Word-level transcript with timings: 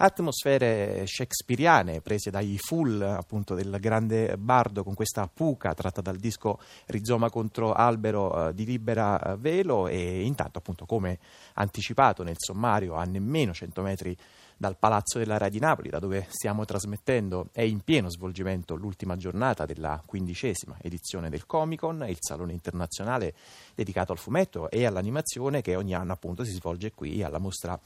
Atmosfere 0.00 1.08
shakespeariane 1.08 2.00
prese 2.00 2.30
dai 2.30 2.56
full 2.56 3.02
appunto 3.02 3.56
del 3.56 3.78
grande 3.80 4.36
bardo 4.38 4.84
con 4.84 4.94
questa 4.94 5.26
puca 5.26 5.74
tratta 5.74 6.00
dal 6.00 6.18
disco 6.18 6.60
Rizoma 6.86 7.30
contro 7.30 7.72
albero 7.72 8.50
eh, 8.50 8.54
di 8.54 8.64
Libera 8.64 9.20
eh, 9.20 9.36
Velo 9.36 9.88
e 9.88 10.22
intanto 10.22 10.58
appunto 10.58 10.86
come 10.86 11.18
anticipato 11.54 12.22
nel 12.22 12.36
sommario 12.38 12.94
a 12.94 13.02
nemmeno 13.02 13.52
100 13.52 13.82
metri 13.82 14.16
dal 14.56 14.76
Palazzo 14.76 15.18
della 15.18 15.38
Rai 15.38 15.50
di 15.50 15.60
Napoli, 15.60 15.88
da 15.88 16.00
dove 16.00 16.26
stiamo 16.30 16.64
trasmettendo, 16.64 17.48
è 17.52 17.62
in 17.62 17.80
pieno 17.82 18.10
svolgimento 18.10 18.74
l'ultima 18.74 19.16
giornata 19.16 19.64
della 19.66 20.02
quindicesima 20.04 20.76
edizione 20.82 21.30
del 21.30 21.46
Comic-Con, 21.46 22.04
il 22.08 22.16
salone 22.18 22.52
internazionale 22.52 23.34
dedicato 23.76 24.10
al 24.10 24.18
fumetto 24.18 24.68
e 24.68 24.84
all'animazione 24.84 25.62
che 25.62 25.76
ogni 25.76 25.94
anno 25.94 26.12
appunto 26.12 26.44
si 26.44 26.52
svolge 26.52 26.92
qui 26.92 27.22
alla 27.22 27.38
mostra 27.38 27.78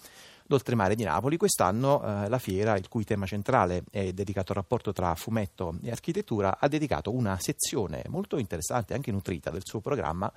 d'oltremare 0.53 0.95
di 0.95 1.05
Napoli. 1.05 1.37
Quest'anno 1.37 2.03
eh, 2.03 2.29
la 2.29 2.39
fiera, 2.39 2.77
il 2.77 2.89
cui 2.89 3.05
tema 3.05 3.27
centrale 3.27 3.85
è 3.91 4.13
dedicato 4.13 4.53
al 4.53 4.59
rapporto 4.59 4.93
tra 4.93 5.15
fumetto 5.15 5.79
e 5.83 5.91
architettura, 5.91 6.59
ha 6.59 6.69
dedicato 6.69 7.13
una 7.13 7.39
sezione 7.41 8.05
molto 8.09 8.37
interessante 8.37 8.93
e 8.93 8.97
anche 8.97 9.11
nutrita 9.11 9.51
del 9.51 9.63
suo 9.65 9.81
programma 9.81 10.31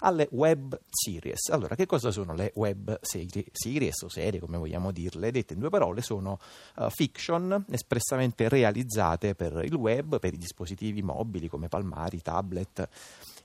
alle 0.00 0.28
web 0.32 0.78
series. 0.88 1.48
Allora, 1.48 1.74
che 1.74 1.86
cosa 1.86 2.10
sono 2.10 2.34
le 2.34 2.52
web 2.54 2.98
series 3.00 4.02
o 4.02 4.08
serie, 4.08 4.40
come 4.40 4.58
vogliamo 4.58 4.90
dirle? 4.90 5.30
Dette 5.30 5.54
in 5.54 5.60
due 5.60 5.70
parole, 5.70 6.02
sono 6.02 6.38
uh, 6.76 6.90
fiction 6.90 7.64
espressamente 7.70 8.48
realizzate 8.48 9.34
per 9.34 9.62
il 9.64 9.74
web, 9.74 10.18
per 10.18 10.34
i 10.34 10.38
dispositivi 10.38 11.02
mobili 11.02 11.48
come 11.48 11.68
palmari, 11.68 12.20
tablet 12.20 12.88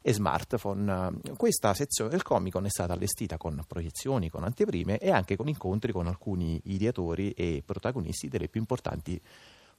e 0.08 0.14
smartphone. 0.14 1.20
Questa 1.36 1.74
sezione 1.74 2.10
del 2.10 2.22
Comic 2.22 2.54
Con 2.54 2.66
è 2.66 2.70
stata 2.70 2.94
allestita 2.94 3.36
con 3.36 3.62
proiezioni, 3.68 4.30
con 4.30 4.46
anteprime 4.46 5.00
e 5.00 5.12
anche 5.12 5.36
con 5.36 5.50
incontri 5.50 5.92
con 5.92 6.08
alcuni 6.08 6.62
ideatori 6.64 7.32
e 7.32 7.62
protagonisti 7.66 8.30
delle 8.30 8.48
più 8.48 8.62
importanti 8.62 9.22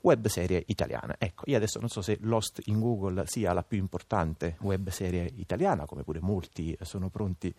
web 0.03 0.27
serie 0.27 0.63
italiane. 0.67 1.17
Ecco, 1.17 1.45
io 1.47 1.57
adesso 1.57 1.81
non 1.81 1.89
so 1.89 2.03
se 2.03 2.19
Lost 2.21 2.61
in 2.67 2.79
Google 2.79 3.25
sia 3.27 3.55
la 3.55 3.63
più 3.63 3.79
importante 3.79 4.59
web 4.61 4.91
serie 4.91 5.33
italiana, 5.37 5.87
come 5.87 6.03
pure 6.03 6.21
molti 6.21 6.77
sono 6.83 7.09
pronti 7.09 7.55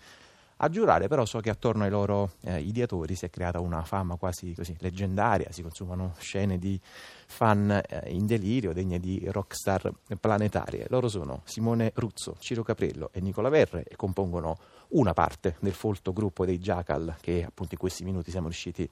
a 0.61 0.69
giurare, 0.69 1.07
però 1.07 1.25
so 1.25 1.39
che 1.39 1.49
attorno 1.49 1.83
ai 1.83 1.89
loro 1.89 2.31
eh, 2.41 2.59
ideatori 2.59 3.15
si 3.15 3.25
è 3.25 3.29
creata 3.29 3.59
una 3.59 3.83
fama 3.83 4.15
quasi 4.15 4.53
così 4.53 4.75
leggendaria, 4.79 5.51
si 5.51 5.61
consumano 5.61 6.15
scene 6.19 6.57
di 6.57 6.79
fan 6.81 7.71
eh, 7.71 8.09
in 8.09 8.25
delirio 8.25 8.73
degne 8.73 8.99
di 8.99 9.25
rockstar 9.29 9.91
planetarie. 10.19 10.87
Loro 10.89 11.07
sono 11.07 11.41
Simone 11.45 11.91
Ruzzo, 11.95 12.35
Ciro 12.39 12.63
Capello 12.63 13.09
e 13.13 13.21
Nicola 13.21 13.49
Verre 13.49 13.83
e 13.83 13.95
compongono 13.95 14.57
una 14.89 15.13
parte 15.13 15.55
del 15.59 15.73
folto 15.73 16.11
gruppo 16.11 16.45
dei 16.45 16.57
Jackal 16.57 17.15
che 17.21 17.43
appunto 17.45 17.73
in 17.73 17.79
questi 17.79 18.03
minuti 18.03 18.31
siamo 18.31 18.47
riusciti 18.47 18.89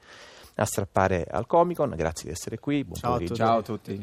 a 0.55 0.65
strappare 0.65 1.25
al 1.29 1.45
Comic 1.45 1.77
Con. 1.77 1.93
Grazie 1.95 2.29
di 2.29 2.31
essere 2.31 2.59
qui. 2.59 2.83
Buon 2.83 2.99
ciao 2.99 3.11
pomeriggio. 3.11 3.35
Ciao 3.35 3.57
a 3.59 3.61
tutti. 3.63 3.93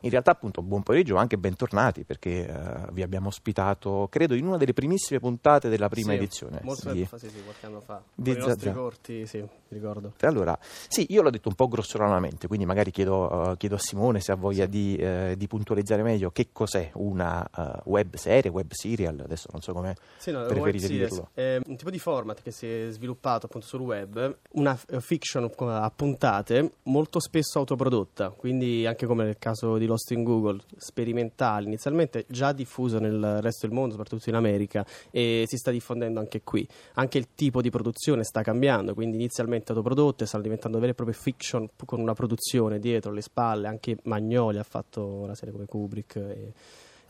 In 0.00 0.10
realtà, 0.10 0.30
appunto, 0.30 0.62
buon 0.62 0.82
pomeriggio, 0.82 1.16
anche 1.16 1.38
bentornati 1.38 2.04
perché 2.04 2.48
uh, 2.48 2.92
vi 2.92 3.02
abbiamo 3.02 3.28
ospitato, 3.28 4.06
credo, 4.10 4.34
in 4.34 4.46
una 4.46 4.56
delle 4.56 4.72
primissime 4.72 5.18
puntate 5.18 5.68
della 5.68 5.88
prima 5.88 6.12
sì, 6.12 6.18
edizione. 6.18 6.60
Molto 6.62 6.77
fa, 6.80 7.18
sì, 7.18 7.28
sì, 7.28 7.42
qualche 7.42 7.66
anno 7.66 7.80
fa. 7.80 8.02
Di 8.14 8.32
con 8.32 8.42
i 8.42 8.46
nostri 8.46 8.72
corti, 8.72 9.26
sì, 9.26 9.44
ricordo. 9.68 10.12
Allora, 10.20 10.58
sì, 10.60 11.06
io 11.10 11.22
l'ho 11.22 11.30
detto 11.30 11.48
un 11.48 11.54
po' 11.54 11.68
grossolanamente, 11.68 12.46
quindi 12.46 12.66
magari 12.66 12.90
chiedo, 12.90 13.50
uh, 13.50 13.56
chiedo 13.56 13.76
a 13.76 13.78
Simone 13.78 14.20
se 14.20 14.32
ha 14.32 14.36
voglia 14.36 14.64
sì. 14.64 14.70
di, 14.70 14.98
uh, 15.00 15.34
di, 15.34 15.46
puntualizzare 15.46 16.02
meglio 16.02 16.30
che 16.30 16.48
cos'è 16.52 16.90
una 16.94 17.48
web 17.84 18.14
serie, 18.16 18.50
web 18.50 18.70
serial, 18.72 19.20
adesso 19.20 19.48
non 19.52 19.60
so 19.60 19.72
come 19.72 19.96
sì, 20.18 20.30
no, 20.30 20.44
preferite 20.46 20.88
dirlo. 20.88 21.30
È 21.32 21.58
un 21.64 21.76
tipo 21.76 21.90
di 21.90 21.98
format 21.98 22.42
che 22.42 22.50
si 22.50 22.66
è 22.66 22.90
sviluppato 22.90 23.46
appunto 23.46 23.66
sul 23.66 23.80
web, 23.80 24.36
una 24.52 24.76
fiction 24.76 25.50
a 25.58 25.90
puntate 25.90 26.72
molto 26.84 27.20
spesso 27.20 27.58
autoprodotta, 27.58 28.30
quindi 28.30 28.86
anche 28.86 29.06
come 29.06 29.24
nel 29.24 29.38
caso 29.38 29.78
di 29.78 29.86
Lost 29.86 30.10
in 30.10 30.22
Google, 30.22 30.60
sperimentale, 30.76 31.66
inizialmente 31.66 32.24
già 32.28 32.52
diffuso 32.52 32.98
nel 32.98 33.40
resto 33.40 33.66
del 33.66 33.74
mondo, 33.74 33.92
soprattutto 33.92 34.28
in 34.28 34.34
America, 34.34 34.84
e 35.10 35.44
si 35.46 35.56
sta 35.56 35.70
diffondendo 35.70 36.20
anche 36.20 36.42
qui. 36.42 36.67
Anche 36.94 37.18
il 37.18 37.28
tipo 37.34 37.60
di 37.60 37.70
produzione 37.70 38.24
sta 38.24 38.42
cambiando, 38.42 38.94
quindi 38.94 39.16
inizialmente 39.16 39.72
autoprodotte 39.72 40.26
stanno 40.26 40.42
diventando 40.42 40.78
vere 40.78 40.92
e 40.92 40.94
proprie 40.94 41.16
fiction 41.16 41.68
con 41.84 42.00
una 42.00 42.14
produzione 42.14 42.78
dietro 42.78 43.12
le 43.12 43.22
spalle, 43.22 43.68
anche 43.68 43.96
Magnoli 44.04 44.58
ha 44.58 44.64
fatto 44.64 45.04
una 45.04 45.34
serie 45.34 45.52
come 45.52 45.66
Kubrick. 45.66 46.16
E, 46.16 46.52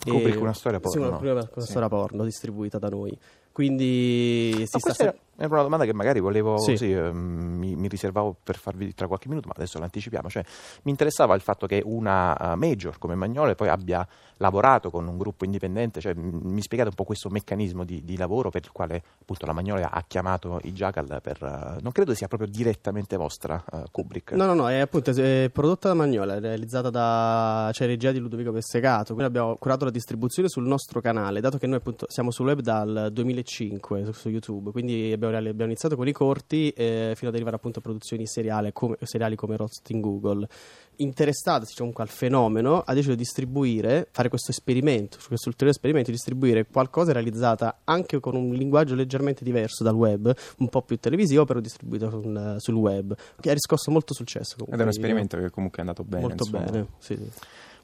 Kubrick 0.05 0.37
e, 0.37 0.41
una 0.41 0.53
storia 0.53 0.81
porno. 0.81 1.01
Sì, 1.01 1.07
una, 1.07 1.19
una, 1.19 1.33
una 1.33 1.65
sì. 1.65 1.71
storia 1.71 1.89
porno 1.89 2.25
distribuita 2.25 2.79
da 2.79 2.89
noi. 2.89 3.17
Quindi 3.53 4.65
si 4.67 4.79
sta... 4.79 4.95
Era 5.03 5.15
è 5.39 5.45
una 5.45 5.63
domanda 5.63 5.85
che 5.85 5.95
magari 5.95 6.19
volevo, 6.19 6.59
sì. 6.59 6.77
Sì, 6.77 6.93
eh, 6.93 7.13
mi, 7.13 7.77
mi, 7.77 7.87
riservavo 7.87 8.37
per 8.43 8.59
farvi 8.59 8.93
tra 8.93 9.07
qualche 9.07 9.29
minuto, 9.29 9.47
ma 9.47 9.55
adesso 9.57 9.79
l'anticipiamo. 9.79 10.29
Cioè, 10.29 10.43
mi 10.83 10.91
interessava 10.91 11.37
il 11.37 11.41
fatto 11.41 11.69
che 11.69 11.81
una 11.85 12.37
uh, 12.55 12.57
major 12.57 12.99
come 12.99 13.15
Magnole 13.15 13.55
poi 13.55 13.69
abbia 13.69 14.07
lavorato 14.39 14.91
con 14.91 15.07
un 15.07 15.17
gruppo 15.17 15.45
indipendente. 15.45 16.01
Cioè, 16.01 16.13
mi 16.15 16.61
spiegate 16.61 16.89
un 16.89 16.97
po' 16.97 17.05
questo 17.05 17.29
meccanismo 17.29 17.85
di, 17.85 18.03
di, 18.03 18.17
lavoro 18.17 18.51
per 18.51 18.63
il 18.65 18.73
quale 18.73 19.01
appunto 19.21 19.47
la 19.47 19.53
Magnole 19.53 19.85
ha 19.85 20.05
chiamato 20.09 20.59
i 20.65 20.73
Jackal 20.73 21.21
per... 21.23 21.39
Uh, 21.41 21.81
non 21.83 21.93
credo 21.93 22.15
sia 22.15 22.27
proprio 22.27 22.51
direttamente 22.51 23.17
vostra, 23.17 23.63
uh, 23.71 23.85
Kubrick. 23.93 24.33
No, 24.33 24.45
no, 24.45 24.55
no, 24.55 24.69
è 24.69 24.79
appunto 24.79 25.13
è 25.13 25.51
prodotta 25.53 25.87
da 25.87 25.95
Magnola, 25.95 26.35
è 26.35 26.41
realizzata 26.41 26.91
da... 26.91 27.71
cioè 27.73 27.87
regia 27.87 28.11
di 28.11 28.19
Ludovico 28.19 28.51
Pessegato. 28.51 29.15
Quindi 29.15 29.25
abbiamo 29.25 29.55
curato 29.55 29.85
la 29.85 29.93
distribuzione 29.93 30.49
sul 30.49 30.67
nostro 30.67 31.01
canale, 31.01 31.41
dato 31.41 31.59
che 31.59 31.69
noi 31.69 31.77
appunto 31.77 32.07
siamo 32.09 32.33
sul 32.33 32.47
web 32.47 32.59
dal 32.59 33.11
2005 33.13 34.05
su, 34.07 34.13
su 34.13 34.29
YouTube, 34.31 34.73
quindi 34.73 35.13
abbiamo 35.13 35.28
abbiamo 35.37 35.65
iniziato 35.65 35.97
con 35.97 36.09
i 36.09 36.13
corti 36.13 36.71
eh, 36.71 37.13
fino 37.15 37.29
ad 37.29 37.35
arrivare 37.35 37.57
appunto 37.57 37.79
a 37.79 37.83
produzioni 37.83 38.27
seriali 38.27 38.73
come, 38.73 38.97
seriali 39.03 39.37
come 39.37 39.57
Rost 39.57 39.89
in 39.91 40.01
Google. 40.01 40.49
Interessatasi 40.97 41.77
comunque 41.77 42.03
al 42.03 42.09
fenomeno, 42.09 42.81
ha 42.81 42.93
deciso 42.93 43.11
di 43.13 43.19
distribuire, 43.19 44.09
fare 44.11 44.29
questo 44.29 44.51
esperimento, 44.51 45.19
questo 45.27 45.49
ulteriore 45.49 45.75
esperimento, 45.75 46.11
di 46.11 46.17
distribuire 46.17 46.67
qualcosa 46.67 47.13
realizzata 47.13 47.81
anche 47.85 48.19
con 48.19 48.35
un 48.35 48.53
linguaggio 48.53 48.95
leggermente 48.95 49.45
diverso 49.45 49.85
dal 49.85 49.95
web, 49.95 50.35
un 50.59 50.69
po' 50.69 50.83
più 50.83 50.99
televisivo, 50.99 51.45
però 51.45 51.61
distribuito 51.61 52.11
sul, 52.11 52.57
sul 52.59 52.75
web, 52.75 53.17
che 53.41 53.51
ha 53.51 53.53
riscosso 53.53 53.91
molto 53.93 54.13
successo. 54.13 54.57
Comunque, 54.57 54.75
Ed 54.75 54.81
è 54.81 54.83
un 54.83 54.89
esperimento 54.89 55.37
che 55.39 55.51
comunque 55.51 55.79
è 55.79 55.81
andato 55.83 56.03
bene. 56.03 56.23
Molto 56.23 56.45
insomma. 56.45 56.65
bene, 56.65 56.87
sì, 56.99 57.15
sì. 57.15 57.31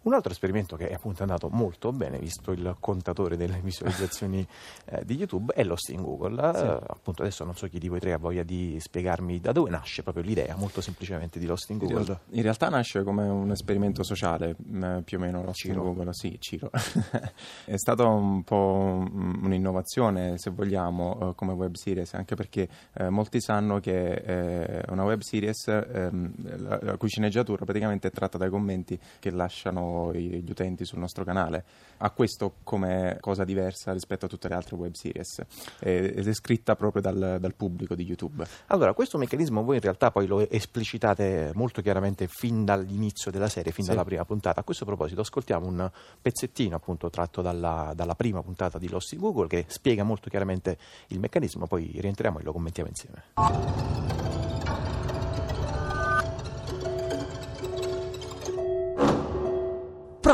Un 0.04 0.12
altro 0.12 0.32
esperimento 0.32 0.76
che 0.76 0.88
è 0.88 0.94
appunto 0.94 1.22
andato 1.22 1.48
molto 1.48 1.90
bene, 1.90 2.18
visto 2.18 2.52
il 2.52 2.76
contatore 2.78 3.38
delle 3.38 3.58
visualizzazioni 3.62 4.46
eh, 4.84 5.02
di 5.02 5.16
YouTube, 5.16 5.54
è 5.54 5.64
Lost 5.64 5.88
in 5.88 6.02
Google. 6.02 6.52
Sì. 6.54 6.62
Uh, 6.62 6.78
appunto 6.88 7.22
adesso 7.22 7.42
non 7.44 7.56
so 7.56 7.66
chi 7.68 7.78
di 7.78 7.88
voi 7.88 8.00
tre 8.00 8.12
ha 8.12 8.18
voglia 8.18 8.42
di 8.42 8.76
spiegarmi 8.78 9.40
da 9.40 9.52
dove 9.52 9.70
nasce 9.70 10.02
proprio 10.02 10.22
l'idea, 10.22 10.56
molto 10.56 10.82
semplicemente, 10.82 11.38
di 11.38 11.46
Lost 11.46 11.70
in 11.70 11.78
Google. 11.78 12.20
In 12.32 12.42
realtà 12.42 12.68
nasce 12.68 13.02
come 13.02 13.26
un 13.26 13.50
esperimento 13.50 14.02
sociale, 14.02 14.54
mm, 14.62 14.98
più 15.00 15.16
o 15.16 15.20
meno 15.20 15.42
Lost 15.42 15.60
Ciro. 15.60 15.74
in 15.74 15.80
Google, 15.80 16.12
sì, 16.12 16.36
Ciro. 16.38 16.70
è 17.64 17.76
stata 17.76 18.04
un 18.04 18.42
po' 18.42 19.08
un'innovazione, 19.10 20.36
se 20.36 20.50
vogliamo, 20.50 21.28
uh, 21.28 21.34
come 21.34 21.54
web 21.54 21.76
series, 21.76 22.12
anche 22.12 22.34
perché 22.34 22.68
uh, 22.98 23.08
molti 23.08 23.40
sanno 23.40 23.80
che 23.80 24.12
eh, 24.12 24.82
una 24.88 25.04
web 25.04 25.20
series, 25.22 25.66
ehm, 25.66 26.34
la, 26.58 26.78
la 26.82 26.96
cui 26.98 27.08
sceneggiatura 27.08 27.64
praticamente 27.64 28.08
è 28.08 28.10
tratta 28.10 28.36
dai 28.36 28.50
commenti 28.50 28.98
che 29.18 29.30
lasciano 29.30 29.93
gli 30.12 30.48
utenti 30.48 30.84
sul 30.84 30.98
nostro 30.98 31.24
canale. 31.24 31.64
Ha 31.98 32.10
questo 32.10 32.56
come 32.62 33.16
cosa 33.20 33.44
diversa 33.44 33.92
rispetto 33.92 34.26
a 34.26 34.28
tutte 34.28 34.48
le 34.48 34.54
altre 34.54 34.76
web 34.76 34.92
series 34.94 35.42
ed 35.78 36.26
è 36.26 36.32
scritta 36.32 36.76
proprio 36.76 37.00
dal, 37.00 37.38
dal 37.40 37.54
pubblico 37.54 37.94
di 37.94 38.04
YouTube. 38.04 38.44
Allora, 38.66 38.92
questo 38.92 39.18
meccanismo 39.18 39.62
voi 39.62 39.76
in 39.76 39.82
realtà 39.82 40.10
poi 40.10 40.26
lo 40.26 40.48
esplicitate 40.48 41.52
molto 41.54 41.82
chiaramente 41.82 42.26
fin 42.26 42.64
dall'inizio 42.64 43.30
della 43.30 43.48
serie, 43.48 43.72
fin 43.72 43.84
sì. 43.84 43.90
dalla 43.90 44.04
prima 44.04 44.24
puntata. 44.24 44.60
A 44.60 44.64
questo 44.64 44.84
proposito, 44.84 45.20
ascoltiamo 45.20 45.66
un 45.66 45.90
pezzettino 46.20 46.76
appunto 46.76 47.10
tratto 47.10 47.42
dalla, 47.42 47.92
dalla 47.94 48.14
prima 48.14 48.42
puntata 48.42 48.78
di 48.78 48.88
Lost 48.88 49.12
in 49.12 49.20
Google 49.20 49.46
che 49.46 49.64
spiega 49.68 50.02
molto 50.02 50.28
chiaramente 50.28 50.78
il 51.08 51.18
meccanismo, 51.18 51.66
poi 51.66 51.92
rientriamo 51.94 52.38
e 52.38 52.42
lo 52.42 52.52
commentiamo 52.52 52.88
insieme. 52.88 54.43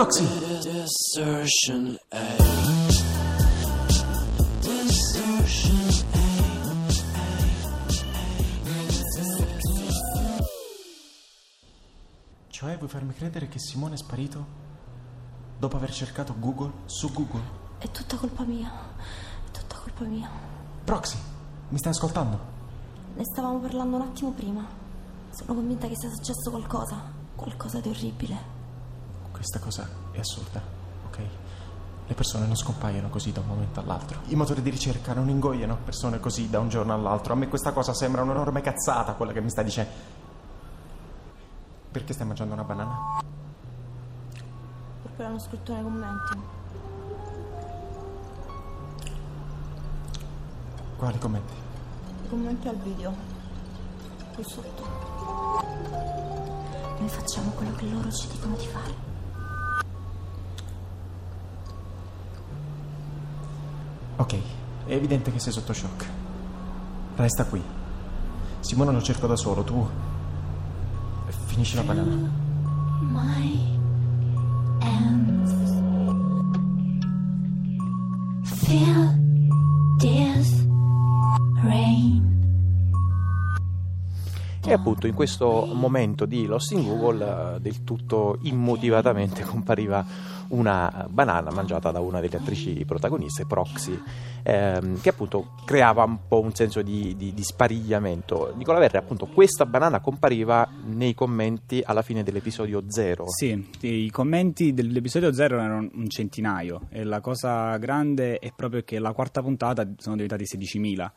Proxy. 0.01 0.27
Desertion 0.63 1.95
Cioè 12.49 12.77
vuoi 12.79 12.89
farmi 12.89 13.13
credere 13.13 13.49
che 13.49 13.59
Simone 13.59 13.93
è 13.93 13.99
sparito? 13.99 14.47
Dopo 15.59 15.77
aver 15.77 15.93
cercato 15.93 16.35
Google 16.39 16.73
su 16.87 17.13
Google? 17.13 17.43
È 17.77 17.91
tutta 17.91 18.17
colpa 18.17 18.45
mia. 18.45 18.73
È 18.73 19.51
tutta 19.51 19.77
colpa 19.83 20.05
mia. 20.05 20.31
Proxy, 20.83 21.19
mi 21.69 21.77
stai 21.77 21.93
ascoltando? 21.93 22.39
Ne 23.17 23.25
stavamo 23.25 23.59
parlando 23.59 23.97
un 23.97 24.03
attimo 24.03 24.31
prima. 24.31 24.67
Sono 25.29 25.53
convinta 25.53 25.89
che 25.89 25.97
sia 25.99 26.09
successo 26.09 26.49
qualcosa. 26.49 27.03
Qualcosa 27.37 27.81
di 27.81 27.91
orribile. 27.91 28.60
Questa 29.41 29.59
cosa 29.59 29.89
è 30.11 30.19
assurda, 30.19 30.61
ok? 31.07 31.19
Le 32.09 32.13
persone 32.13 32.45
non 32.45 32.57
scompaiono 32.57 33.09
così 33.09 33.33
da 33.33 33.41
un 33.41 33.47
momento 33.47 33.81
all'altro. 33.81 34.21
I 34.27 34.35
motori 34.35 34.61
di 34.61 34.69
ricerca 34.69 35.15
non 35.15 35.31
ingoiano 35.31 35.79
persone 35.83 36.21
così 36.21 36.51
da 36.51 36.59
un 36.59 36.69
giorno 36.69 36.93
all'altro. 36.93 37.33
A 37.33 37.37
me 37.37 37.49
questa 37.49 37.73
cosa 37.73 37.95
sembra 37.95 38.21
un'enorme 38.21 38.61
cazzata, 38.61 39.15
quella 39.15 39.33
che 39.33 39.41
mi 39.41 39.49
sta 39.49 39.63
dicendo. 39.63 39.91
Perché 41.91 42.13
stai 42.13 42.27
mangiando 42.27 42.53
una 42.53 42.65
banana? 42.65 43.23
Perché 45.05 45.23
l'hanno 45.23 45.39
scritto 45.39 45.73
nei 45.73 45.83
commenti. 45.85 46.39
Quali 50.99 51.19
commenti? 51.19 51.55
I 52.25 52.29
commenti 52.29 52.69
al 52.69 52.77
video. 52.77 53.15
Qui 54.35 54.45
sotto. 54.45 54.87
Noi 56.99 57.09
facciamo 57.09 57.53
quello 57.53 57.75
che 57.77 57.89
loro 57.89 58.13
ci 58.13 58.29
dicono 58.29 58.55
di 58.57 58.67
fare. 58.67 59.10
Ok, 64.21 64.35
è 64.85 64.93
evidente 64.93 65.33
che 65.33 65.39
sei 65.39 65.51
sotto 65.51 65.73
shock. 65.73 66.07
Resta 67.17 67.47
qui. 67.47 67.63
Simona 68.61 68.91
lo 68.91 69.01
cerco 69.01 69.27
da 69.27 69.35
solo, 69.35 69.65
tu. 69.65 69.89
Finisci 71.47 71.77
la 71.77 71.83
banana. 71.83 72.31
My 73.01 73.79
hands. 74.81 75.53
Feel 78.43 79.20
E 84.71 84.75
appunto 84.75 85.09
in 85.09 85.15
questo 85.15 85.69
momento 85.73 86.27
di 86.27 86.47
Lost 86.47 86.71
in 86.71 86.85
Google 86.85 87.57
eh, 87.57 87.61
del 87.61 87.83
tutto 87.83 88.39
immotivatamente 88.43 89.43
compariva 89.45 90.07
una 90.51 91.09
banana 91.11 91.51
mangiata 91.51 91.91
da 91.91 91.99
una 91.99 92.21
delle 92.21 92.37
attrici 92.37 92.85
protagoniste, 92.85 93.47
Proxy, 93.47 94.01
ehm, 94.45 95.01
che 95.01 95.09
appunto 95.09 95.55
creava 95.65 96.05
un 96.05 96.19
po' 96.29 96.39
un 96.39 96.55
senso 96.55 96.83
di, 96.83 97.17
di, 97.17 97.35
di 97.35 97.43
sparigliamento. 97.43 98.53
Nicola 98.57 98.79
Verri, 98.79 98.99
appunto, 98.99 99.27
questa 99.27 99.67
banana 99.67 99.99
compariva 99.99 100.69
nei 100.85 101.15
commenti 101.15 101.83
alla 101.85 102.03
fine 102.03 102.23
dell'episodio 102.23 102.85
0. 102.87 103.25
Sì, 103.29 103.71
i 103.81 104.11
commenti 104.11 104.73
dell'episodio 104.73 105.33
0 105.33 105.57
erano 105.57 105.89
un 105.93 106.09
centinaio 106.09 106.83
e 106.91 107.03
la 107.03 107.21
cosa 107.21 107.77
grande 107.79 108.39
è 108.39 108.53
proprio 108.55 108.83
che 108.83 109.01
la 109.01 109.13
quarta 109.13 109.43
puntata 109.43 109.85
sono 109.97 110.15
diventati 110.15 110.45
16.000. 110.45 111.11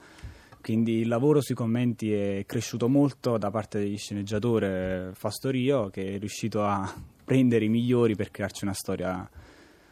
Quindi 0.64 1.00
il 1.00 1.10
lavoro 1.10 1.42
sui 1.42 1.56
commenti 1.56 2.14
è 2.14 2.46
cresciuto 2.46 2.88
molto 2.88 3.38
da 3.38 3.52
parte 3.52 3.80
degli 3.80 3.98
sceneggiatore 3.98 5.10
Fastorio 5.14 5.90
che 5.90 6.16
è 6.16 6.20
riuscito 6.20 6.64
a 6.64 6.90
prendere 7.26 7.66
i 7.66 7.68
migliori 7.70 8.16
per 8.16 8.32
crearci 8.32 8.64
una 8.64 8.74
storia 8.74 9.30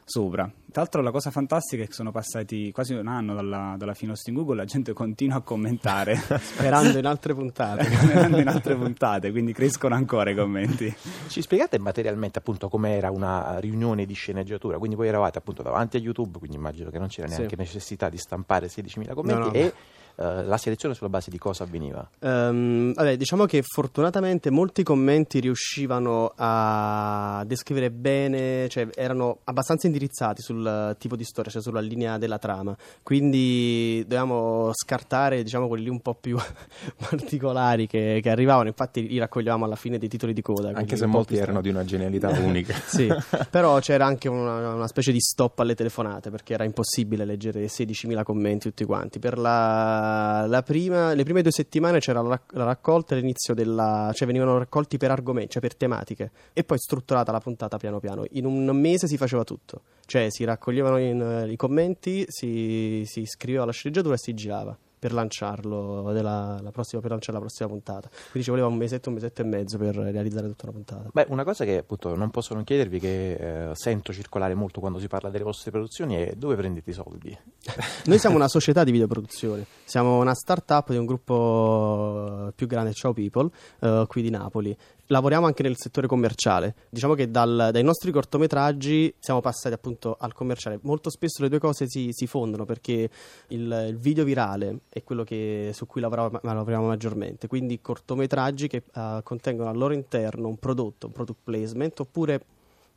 sopra. 0.06 0.44
Tra 0.45 0.81
l'altro 0.81 1.01
la 1.01 1.12
cosa 1.12 1.29
fantastica 1.29 1.83
è 1.83 1.88
che 1.88 1.91
sono 1.94 2.12
passati 2.12 2.71
quasi 2.71 2.94
un 2.94 3.07
anno 3.07 3.33
dalla, 3.33 3.75
dalla 3.77 3.94
fine 3.94 4.13
in 4.25 4.33
Google, 4.33 4.56
la 4.56 4.65
gente 4.65 4.94
continua 4.94 5.38
a 5.38 5.41
commentare. 5.41 6.15
Sperando 6.39 6.97
in 6.97 7.06
altre 7.06 7.33
puntate. 7.33 7.83
Sperando 7.91 8.38
in 8.39 8.47
altre 8.47 8.75
puntate, 8.75 9.31
quindi 9.31 9.51
crescono 9.51 9.95
ancora 9.95 10.29
i 10.29 10.35
commenti. 10.35 10.94
Ci 11.27 11.41
spiegate 11.41 11.79
materialmente 11.79 12.39
appunto 12.39 12.69
com'era 12.69 13.12
una 13.12 13.59
riunione 13.59 14.06
di 14.06 14.13
sceneggiatura? 14.13 14.77
Quindi 14.77 14.95
voi 14.95 15.09
eravate 15.09 15.38
appunto 15.38 15.62
davanti 15.63 15.97
a 15.97 16.00
YouTube, 16.00 16.38
quindi 16.39 16.56
immagino 16.56 16.89
che 16.89 16.97
non 16.97 17.07
c'era 17.09 17.27
Sì. 17.27 17.35
neanche 17.35 17.57
necessità 17.57 18.07
di 18.07 18.17
stampare 18.17 18.67
16.000 18.67 19.13
commenti 19.13 19.39
No, 19.41 19.45
no. 19.47 19.53
e 19.53 19.74
eh, 20.15 20.43
la 20.43 20.57
selezione 20.57 20.95
sulla 20.95 21.09
base 21.09 21.29
di 21.29 21.37
cosa 21.37 21.63
avveniva? 21.63 22.07
Ehm, 22.19 22.93
vabbè, 22.93 23.17
diciamo 23.17 23.45
che 23.45 23.61
fortunatamente 23.63 24.49
molti 24.49 24.83
commenti 24.83 25.39
riuscivano 25.39 26.33
a 26.35 27.43
descrivere 27.45 27.91
bene, 27.91 28.67
cioè 28.69 28.87
erano 28.95 29.39
abbastanza 29.45 29.87
indirizzati 29.87 30.41
sul 30.41 30.95
tipo 30.97 31.15
di 31.15 31.23
storia, 31.23 31.51
cioè 31.51 31.61
sulla 31.61 31.79
linea 31.79 32.17
della 32.17 32.37
trama. 32.37 32.75
Quindi 33.03 34.03
dovevamo 34.03 34.71
scartare, 34.73 35.43
diciamo, 35.43 35.67
quelli 35.67 35.89
un 35.89 35.99
po' 35.99 36.15
più 36.15 36.37
particolari 36.97 37.87
che, 37.87 38.19
che 38.21 38.29
arrivavano. 38.29 38.67
Infatti 38.67 39.07
li 39.07 39.17
raccoglievamo 39.17 39.65
alla 39.65 39.75
fine 39.75 39.97
dei 39.97 40.09
titoli 40.09 40.33
di 40.33 40.41
coda. 40.41 40.71
Anche 40.73 40.95
se 40.95 41.05
molti 41.05 41.37
erano 41.37 41.61
di 41.61 41.69
una 41.69 41.83
genialità 41.83 42.29
unica. 42.39 42.73
sì, 42.73 43.07
però 43.49 43.79
c'era 43.81 44.05
anche 44.05 44.29
una, 44.29 44.73
una 44.73 44.87
specie 44.87 45.11
di 45.11 45.19
stop 45.19 45.59
alle 45.59 45.75
telefonate 45.75 46.29
perché 46.29 46.53
era 46.53 46.63
impossibile 46.63 47.25
leggere 47.25 47.65
16.000 47.65 48.23
commenti 48.23 48.69
tutti 48.69 48.85
quanti. 48.85 49.19
Per 49.19 49.37
la, 49.37 50.00
la 50.48 50.63
prima, 50.63 51.13
le 51.13 51.24
prime 51.24 51.42
due 51.42 51.51
settimane 51.51 52.00
c'era 52.00 52.21
la, 52.21 52.30
rac- 52.30 52.53
la 52.53 52.63
raccolta 52.63 53.15
all'inizio 53.15 53.53
della... 53.53 54.12
cioè 54.13 54.27
venivano 54.27 54.57
raccolti 54.57 54.98
per 54.98 55.12
argomenti, 55.12 55.51
cioè 55.51 55.62
per 55.62 55.75
tematiche 55.75 56.31
e 56.53 56.63
poi 56.63 56.77
strutturata 56.77 57.31
la 57.31 57.39
puntata 57.39 57.77
piano 57.77 58.00
piano. 58.00 58.25
In 58.31 58.45
un 58.45 58.65
mese 58.75 59.07
si 59.07 59.18
faceva 59.18 59.44
tutto, 59.44 59.81
cioè 60.06 60.27
si 60.30 60.44
raccoglievano 60.44 60.98
in- 60.98 61.21
eh, 61.21 61.51
i 61.51 61.56
commenti, 61.56 62.25
si, 62.27 63.03
si 63.06 63.25
scriveva 63.25 63.65
la 63.65 63.71
sceneggiatura 63.71 64.15
e 64.15 64.18
si 64.18 64.33
girava. 64.33 64.77
Per 65.01 65.13
lanciarlo 65.13 66.12
della, 66.12 66.59
la 66.62 66.69
prossima, 66.69 67.01
per 67.01 67.09
lanciare 67.09 67.33
la 67.33 67.39
prossima 67.39 67.68
puntata. 67.68 68.07
Quindi 68.07 68.44
ci 68.44 68.51
voleva 68.51 68.68
un 68.68 68.75
mesetto, 68.75 69.09
un 69.09 69.15
mesetto 69.15 69.42
e 69.42 69.45
mezzo 69.45 69.80
per 69.80 69.95
realizzare 69.95 70.45
tutta 70.45 70.65
una 70.65 70.74
puntata. 70.74 71.09
Beh, 71.12 71.25
una 71.30 71.44
cosa 71.44 71.65
che 71.65 71.77
appunto 71.77 72.15
non 72.15 72.30
posso 72.30 72.53
non 72.53 72.63
chiedervi, 72.63 73.00
che 73.00 73.69
eh, 73.69 73.69
sento 73.74 74.13
circolare 74.13 74.53
molto 74.53 74.80
quando 74.80 75.00
si 75.00 75.07
parla 75.07 75.31
delle 75.31 75.44
vostre 75.44 75.71
produzioni, 75.71 76.18
è 76.18 76.33
dove 76.36 76.56
prendete 76.56 76.92
i 76.92 76.94
soldi? 76.94 77.36
Noi 78.06 78.19
siamo 78.19 78.36
una 78.36 78.48
società 78.48 78.83
di 78.83 78.92
videoproduzione, 78.92 79.65
siamo 79.86 80.19
una 80.19 80.36
start-up 80.36 80.92
di 80.92 80.98
un 80.98 81.06
gruppo 81.07 82.51
più 82.53 82.68
grande, 82.68 82.94
Ciao 82.94 83.13
People, 83.13 83.50
eh, 83.80 84.06
qui 84.07 84.21
di 84.21 84.30
Napoli. 84.30 84.77
Lavoriamo 85.11 85.45
anche 85.45 85.61
nel 85.61 85.75
settore 85.75 86.07
commerciale. 86.07 86.73
Diciamo 86.89 87.15
che 87.15 87.29
dal- 87.29 87.69
dai 87.73 87.83
nostri 87.83 88.11
cortometraggi 88.11 89.13
siamo 89.19 89.41
passati 89.41 89.75
appunto 89.75 90.15
al 90.17 90.31
commerciale. 90.33 90.79
Molto 90.83 91.09
spesso 91.09 91.43
le 91.43 91.49
due 91.49 91.59
cose 91.59 91.85
si, 91.89 92.11
si 92.13 92.27
fondono 92.27 92.63
perché 92.63 93.09
il, 93.49 93.85
il 93.89 93.97
video 93.97 94.23
virale 94.23 94.83
è 94.87 95.03
quello 95.03 95.25
che- 95.25 95.71
su 95.73 95.85
cui 95.85 95.99
lavoriamo, 95.99 96.39
lavoriamo 96.41 96.87
maggiormente. 96.87 97.47
Quindi 97.47 97.81
cortometraggi 97.81 98.69
che 98.69 98.83
eh, 98.93 99.19
contengono 99.21 99.69
al 99.69 99.75
loro 99.75 99.93
interno 99.93 100.47
un 100.47 100.57
prodotto, 100.57 101.07
un 101.07 101.11
product 101.11 101.39
placement, 101.43 101.99
oppure 101.99 102.45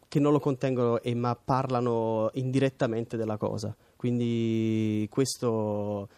che 0.06 0.20
non 0.20 0.31
lo 0.31 0.38
contengono 0.38 1.00
e 1.00 1.17
ma 1.17 1.34
parlano 1.34 2.31
indirettamente 2.34 3.17
della 3.17 3.37
cosa. 3.37 3.75
Quindi 3.96 5.08
questo 5.10 6.08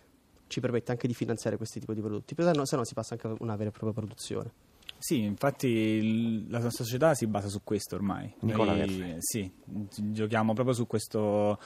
ci 0.47 0.61
permette 0.61 0.91
anche 0.91 1.07
di 1.07 1.15
finanziare 1.15 1.57
questi 1.57 1.81
tipi 1.81 1.95
di 1.95 2.03
prodotti, 2.03 2.35
se 2.37 2.67
se 2.67 2.77
no 2.77 2.85
si 2.85 2.93
passa 2.93 3.15
anche 3.15 3.29
a 3.29 3.35
una 3.39 3.57
vera 3.57 3.71
e 3.71 3.73
propria 3.73 3.95
produzione. 3.95 4.66
Sì, 4.99 5.23
infatti 5.23 5.67
il- 5.69 6.51
la 6.51 6.59
nostra 6.59 6.85
società 6.85 7.15
si 7.15 7.27
basa 7.27 7.49
su 7.49 7.61
questo 7.63 7.95
ormai. 7.97 8.33
Nicola 8.41 8.75
Noi, 8.75 9.17
sì, 9.19 9.51
gi- 9.65 10.13
giochiamo 10.13 10.53
proprio 10.55 10.75
su 10.75 10.87
questo 10.87 11.59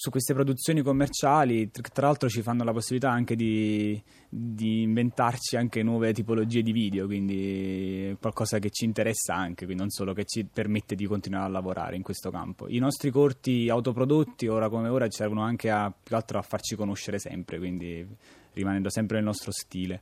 su 0.00 0.10
queste 0.10 0.32
produzioni 0.32 0.80
commerciali, 0.80 1.72
tr- 1.72 1.90
tra 1.90 2.06
l'altro 2.06 2.28
ci 2.28 2.40
fanno 2.40 2.62
la 2.62 2.70
possibilità 2.72 3.10
anche 3.10 3.34
di, 3.34 4.00
di 4.28 4.82
inventarci 4.82 5.56
anche 5.56 5.82
nuove 5.82 6.12
tipologie 6.12 6.62
di 6.62 6.70
video, 6.70 7.06
quindi 7.06 8.16
qualcosa 8.20 8.60
che 8.60 8.70
ci 8.70 8.84
interessa 8.84 9.34
anche, 9.34 9.64
quindi 9.64 9.82
non 9.82 9.90
solo 9.90 10.12
che 10.12 10.24
ci 10.24 10.44
permette 10.44 10.94
di 10.94 11.04
continuare 11.06 11.46
a 11.46 11.48
lavorare 11.48 11.96
in 11.96 12.02
questo 12.02 12.30
campo. 12.30 12.68
I 12.68 12.78
nostri 12.78 13.10
corti 13.10 13.68
autoprodotti, 13.68 14.46
ora 14.46 14.68
come 14.68 14.86
ora, 14.88 15.08
ci 15.08 15.16
servono 15.16 15.42
anche 15.42 15.68
a, 15.68 15.92
più 16.00 16.14
altro 16.14 16.38
a 16.38 16.42
farci 16.42 16.76
conoscere 16.76 17.18
sempre, 17.18 17.58
quindi 17.58 18.06
rimanendo 18.52 18.90
sempre 18.90 19.16
nel 19.16 19.26
nostro 19.26 19.50
stile. 19.50 20.00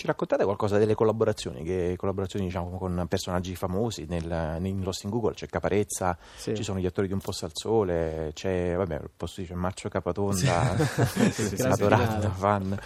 Ci 0.00 0.06
raccontate 0.06 0.44
qualcosa 0.44 0.78
delle 0.78 0.94
collaborazioni, 0.94 1.62
che 1.62 1.92
collaborazioni 1.98 2.46
diciamo 2.46 2.78
con 2.78 3.04
personaggi 3.06 3.54
famosi, 3.54 4.06
nel, 4.08 4.56
in 4.64 4.82
Lost 4.82 5.04
in 5.04 5.10
Google 5.10 5.34
c'è 5.34 5.46
Caparezza, 5.46 6.16
Sì. 6.36 6.54
ci 6.56 6.62
sono 6.62 6.78
gli 6.78 6.86
attori 6.86 7.06
di 7.06 7.12
Un 7.12 7.18
posto 7.20 7.44
al 7.44 7.50
sole, 7.52 8.30
c'è, 8.32 8.74
vabbè, 8.76 9.02
posso 9.14 9.42
dire, 9.42 9.54
Marcio 9.56 9.90
Capatonda, 9.90 10.74
sì, 11.30 11.60
adorato 11.60 12.18
da 12.18 12.30
fan 12.30 12.78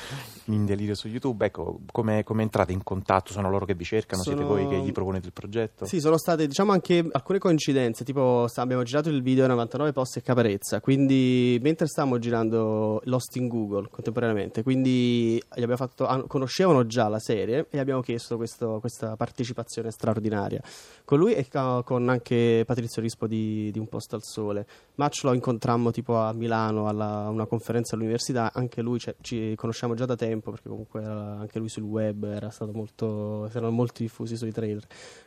in 0.47 0.64
delirio 0.64 0.97
su 0.97 1.06
YouTube, 1.06 1.47
ecco, 1.47 1.78
come, 1.92 2.25
come 2.25 2.42
entrate 2.42 2.73
in 2.73 2.83
contatto? 2.83 3.30
Sono 3.33 3.49
loro 3.49 3.64
che 3.64 3.75
vi 3.75 3.85
cercano, 3.85 4.21
siete 4.25 4.38
Sono- 4.42 4.52
voi 4.52 4.66
che 4.66 4.80
gli 4.80 4.90
proponete 4.90 5.26
il 5.26 5.33
progetto? 5.33 5.85
Sì, 5.87 6.00
sono 6.00 6.18
state 6.18 6.49
diciamo 6.49 6.73
anche 6.73 7.06
alcune 7.12 7.38
coincidenze, 7.38 8.02
tipo 8.02 8.49
abbiamo 8.56 8.83
girato 8.83 9.09
il 9.09 9.23
video 9.23 9.47
99 9.47 9.92
posti 9.92 10.18
e 10.18 10.23
Caparezza, 10.23 10.80
quindi 10.80 11.61
mentre 11.62 11.87
stavamo 11.87 12.18
girando 12.18 13.00
Lost 13.04 13.37
in 13.37 13.47
Google 13.47 13.87
contemporaneamente, 13.88 14.64
quindi 14.64 15.35
gli 15.37 15.62
abbiamo 15.62 15.76
fatto, 15.76 16.25
conoscevano 16.26 16.85
già 16.88 17.02
la 17.09 17.19
serie 17.19 17.67
e 17.71 17.79
abbiamo 17.79 18.01
chiesto 18.01 18.37
questo- 18.37 18.79
questa 18.81 19.17
partecipazione 19.17 19.91
straordinaria. 19.91 20.61
Con 21.05 21.19
lui 21.19 21.35
e 21.35 21.49
con 21.49 22.09
anche 22.09 22.65
Patrizio 22.67 23.03
Rispo 23.03 23.27
di, 23.27 23.71
di 23.71 23.79
Un 23.79 23.89
posto 23.89 24.17
al 24.17 24.23
sole. 24.23 24.67
Match 24.97 25.25
lo 25.25 25.33
incontrammo 25.33 25.91
tipo 25.91 26.17
a 26.17 26.33
Milano 26.33 26.87
a 26.89 27.29
una 27.29 27.47
conferenza 27.47 27.95
all'università, 27.95 28.53
anche 28.53 28.81
lui 28.83 28.99
cioè, 28.99 29.15
ci 29.21 29.55
conosciamo 29.57 29.95
già 29.95 30.05
da 30.07 30.17
tempo 30.17 30.51
perché 30.51 30.69
comunque 30.69 31.03
era 31.03 31.39
anche 31.39 31.59
lui 31.59 31.69
sul 31.69 31.83
web 31.85 32.25
era 32.25 32.51
stato 32.51 32.73
molto, 32.73 33.47
erano 33.49 33.71
molto 33.71 34.03
diffusi 34.03 34.37
sui 34.37 34.53
trailer. 34.53 34.85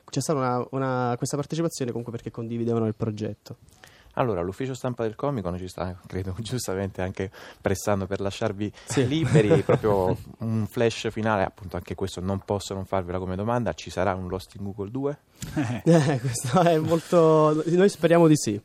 C'è 0.10 0.22
stata 0.22 0.40
una, 0.40 0.68
una- 0.72 1.16
questa 1.18 1.36
partecipazione 1.36 1.92
comunque 1.92 2.14
perché 2.14 2.32
condividevano 2.32 2.88
il 2.88 2.96
progetto. 2.96 3.58
Allora, 4.18 4.42
l'ufficio 4.42 4.74
stampa 4.74 5.04
del 5.04 5.16
Comic 5.16 5.44
Con 5.44 5.58
ci 5.58 5.68
sta, 5.68 5.96
credo, 6.06 6.36
giustamente 6.40 7.02
anche 7.02 7.32
pressando 7.62 8.06
per 8.06 8.20
lasciarvi 8.20 8.72
Sì. 8.86 9.08
liberi, 9.08 9.62
proprio 9.64 10.16
un 10.40 10.66
flash 10.68 11.10
finale, 11.12 11.44
appunto 11.44 11.76
anche 11.78 11.96
questo 11.96 12.20
non 12.22 12.40
posso 12.44 12.74
non 12.74 12.86
farvela 12.86 13.20
come 13.20 13.36
domanda, 13.36 13.74
ci 13.74 13.90
sarà 13.90 14.14
un 14.14 14.28
Lost 14.28 14.56
in 14.56 14.64
Google 14.64 14.92
2? 14.92 15.18
Eh, 15.88 16.20
questo 16.20 16.62
è 16.62 16.78
molto... 16.78 17.64
Noi 17.66 17.90
speriamo 17.90 18.28
di 18.28 18.36
sì. 18.36 18.60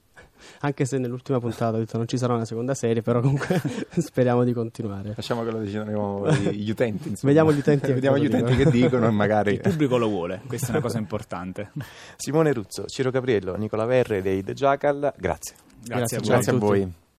Anche 0.60 0.84
se 0.84 0.98
nell'ultima 0.98 1.38
puntata 1.40 1.76
ho 1.76 1.80
detto 1.80 1.96
non 1.96 2.06
ci 2.08 2.16
sarà 2.18 2.34
una 2.34 2.44
seconda 2.44 2.74
serie, 2.74 3.02
però 3.02 3.20
comunque 3.20 3.60
speriamo 3.98 4.44
di 4.44 4.52
continuare. 4.52 5.12
Lasciamo 5.16 5.44
che 5.44 5.50
lo 5.50 5.58
decidano 5.58 6.30
gli 6.30 6.70
utenti. 6.70 7.08
insomma. 7.08 7.32
Vediamo 7.32 7.52
gli 7.52 7.58
utenti 7.58 7.86
che 7.86 7.94
Vediamo 7.94 8.18
gli 8.18 8.26
utenti 8.26 8.50
dicono. 8.54 8.70
che 8.70 8.76
dicono 8.78 9.06
e 9.06 9.10
magari... 9.10 9.52
Il 9.54 9.60
pubblico 9.60 9.96
lo 9.98 10.08
vuole, 10.08 10.40
questa 10.46 10.68
è 10.68 10.70
una 10.70 10.80
cosa 10.80 10.98
importante. 10.98 11.70
Simone 12.16 12.52
Ruzzo, 12.52 12.86
Ciro 12.86 13.10
Capriello, 13.10 13.56
Nicola 13.56 13.84
Verre 13.84 14.22
dei 14.22 14.42
The 14.42 14.54
Jackal, 14.54 15.12
grazie. 15.16 15.54
Grazie, 15.84 16.16
a 16.16 16.20
voi. 16.20 16.28
Grazie 16.28 16.52
a 16.52 16.56
voi. 16.56 16.92